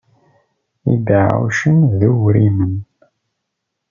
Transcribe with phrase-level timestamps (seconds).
[0.93, 2.75] Ibeɛɛucen d uwrimen.